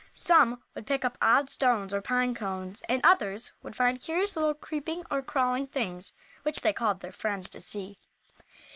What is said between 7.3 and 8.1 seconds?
to see.